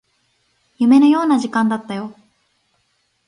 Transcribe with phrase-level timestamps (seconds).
[0.79, 2.15] 夢のような時間だったよ